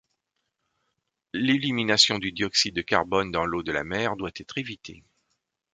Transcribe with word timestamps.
L'élimination 1.35 2.17
du 2.17 2.31
dioxyde 2.31 2.73
de 2.73 2.81
carbone 2.81 3.31
dans 3.31 3.45
l'eau 3.45 3.61
de 3.61 3.71
la 3.71 3.83
mer 3.83 4.15
doit 4.15 4.31
être 4.35 4.57
évitée. 4.57 5.03